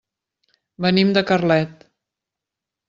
[0.85, 1.87] Venim de Carlet.